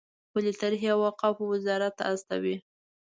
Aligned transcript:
خپلې 0.27 0.51
طرحې 0.61 0.89
اوقافو 0.95 1.43
وزارت 1.53 1.93
ته 1.99 2.03
استوي. 2.13 2.55